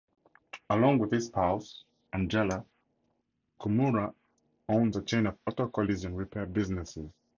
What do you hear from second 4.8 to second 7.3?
a chain of auto collision repair businesses.